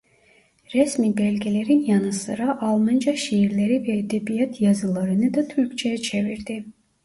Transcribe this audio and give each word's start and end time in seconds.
Resmi 0.73 1.17
belgelerin 1.17 1.79
yanı 1.79 2.13
sıra 2.13 2.61
Almanca 2.61 3.15
şiirleri 3.15 3.87
ve 3.87 3.97
edebiyat 3.97 4.61
yazılarını 4.61 5.33
da 5.33 5.47
Türkçeye 5.47 5.97
çevirdi. 5.97 6.65